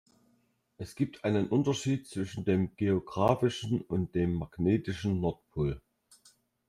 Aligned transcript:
Es 0.79 0.95
gibt 0.95 1.23
einen 1.25 1.47
Unterschied 1.49 2.07
zwischen 2.07 2.43
dem 2.43 2.75
geografischen 2.75 3.81
und 3.81 4.15
dem 4.15 4.33
magnetischen 4.33 5.19
Nordpol. 5.21 5.79